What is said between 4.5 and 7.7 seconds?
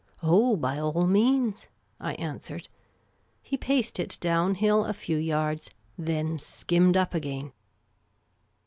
hill a few yards; then skimmed up again.